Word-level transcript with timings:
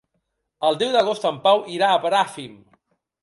El 0.69 0.77
deu 0.83 0.95
d'agost 0.95 1.27
en 1.31 1.37
Pau 1.45 1.63
irà 1.75 1.91
a 1.91 1.99
Bràfim. 2.07 2.57